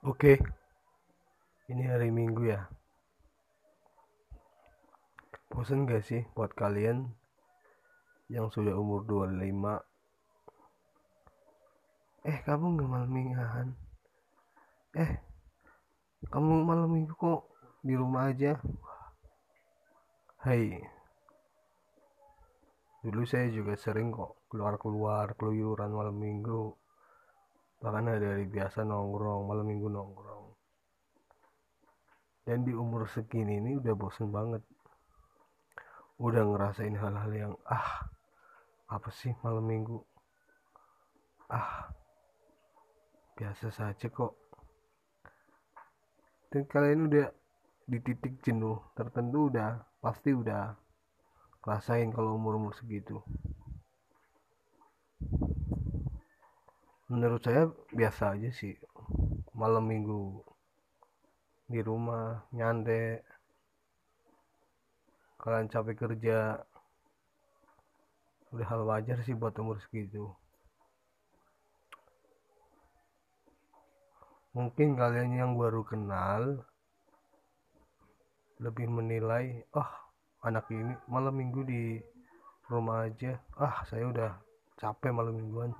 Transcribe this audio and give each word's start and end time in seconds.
Oke, 0.00 0.40
ini 1.68 1.84
hari 1.84 2.08
Minggu 2.08 2.48
ya. 2.48 2.72
Bosen 5.52 5.84
gak 5.84 6.08
sih 6.08 6.24
buat 6.32 6.56
kalian 6.56 7.04
yang 8.32 8.48
sudah 8.48 8.80
umur 8.80 9.04
25? 9.04 9.84
Eh, 12.24 12.40
kamu 12.48 12.80
gak 12.80 12.88
malam 12.88 13.12
mingguan? 13.12 13.76
Eh, 14.96 15.20
kamu 16.32 16.64
malam 16.64 16.88
minggu 16.88 17.12
kok 17.20 17.52
di 17.84 17.92
rumah 17.92 18.32
aja? 18.32 18.56
Hai, 20.40 20.80
dulu 23.04 23.28
saya 23.28 23.52
juga 23.52 23.76
sering 23.76 24.16
kok 24.16 24.48
keluar-keluar 24.48 25.36
keluyuran 25.36 25.92
malam 25.92 26.16
minggu 26.16 26.72
bahkan 27.80 28.12
hari-hari 28.12 28.44
biasa 28.44 28.84
nongkrong 28.84 29.48
malam 29.48 29.64
minggu 29.64 29.88
nongkrong. 29.88 30.52
Dan 32.44 32.68
di 32.68 32.76
umur 32.76 33.08
segini 33.08 33.56
ini 33.56 33.80
udah 33.80 33.94
bosen 33.96 34.28
banget. 34.28 34.60
Udah 36.20 36.44
ngerasain 36.44 36.92
hal-hal 36.92 37.32
yang 37.32 37.54
ah 37.64 38.04
apa 38.92 39.08
sih 39.08 39.32
malam 39.40 39.64
minggu? 39.64 39.96
Ah 41.48 41.88
biasa 43.40 43.72
saja 43.72 44.12
kok. 44.12 44.36
Dan 46.52 46.68
kalian 46.68 47.08
udah 47.08 47.32
di 47.88 47.98
titik 48.04 48.44
jenuh 48.44 48.76
tertentu 48.92 49.48
udah 49.48 49.80
pasti 50.04 50.36
udah 50.36 50.76
rasain 51.64 52.12
kalau 52.12 52.36
umur-umur 52.36 52.76
segitu 52.76 53.24
menurut 57.10 57.42
saya 57.42 57.66
biasa 57.90 58.38
aja 58.38 58.50
sih. 58.54 58.78
Malam 59.58 59.90
minggu 59.90 60.46
di 61.66 61.82
rumah 61.82 62.46
nyantai 62.54 63.18
kalian 65.42 65.66
capek 65.66 66.06
kerja. 66.06 66.62
Udah 68.54 68.66
hal 68.66 68.86
wajar 68.86 69.18
sih 69.26 69.34
buat 69.34 69.58
umur 69.58 69.82
segitu. 69.82 70.30
Mungkin 74.54 74.94
kalian 74.94 75.34
yang 75.34 75.52
baru 75.58 75.82
kenal 75.82 76.62
lebih 78.62 78.86
menilai 78.86 79.66
oh 79.74 79.90
anak 80.42 80.66
ini 80.70 80.94
malam 81.10 81.34
minggu 81.34 81.62
di 81.66 81.98
rumah 82.70 83.06
aja. 83.06 83.38
Ah 83.58 83.82
saya 83.86 84.06
udah 84.10 84.30
capek 84.78 85.10
malam 85.14 85.38
mingguan 85.38 85.74